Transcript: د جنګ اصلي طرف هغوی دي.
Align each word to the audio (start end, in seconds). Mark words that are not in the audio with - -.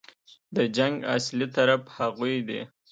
د 0.55 0.57
جنګ 0.77 0.95
اصلي 1.15 1.47
طرف 1.55 1.81
هغوی 1.97 2.35
دي. 2.47 2.61